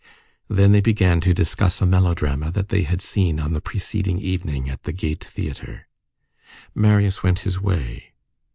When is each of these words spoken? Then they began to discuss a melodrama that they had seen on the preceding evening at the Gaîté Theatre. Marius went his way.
Then 0.47 0.71
they 0.71 0.81
began 0.81 1.21
to 1.21 1.31
discuss 1.31 1.79
a 1.79 1.85
melodrama 1.85 2.49
that 2.53 2.69
they 2.69 2.81
had 2.81 3.03
seen 3.03 3.39
on 3.39 3.53
the 3.53 3.61
preceding 3.61 4.17
evening 4.19 4.67
at 4.67 4.81
the 4.81 4.93
Gaîté 4.93 5.25
Theatre. 5.25 5.87
Marius 6.73 7.21
went 7.21 7.41
his 7.45 7.61
way. 7.61 8.13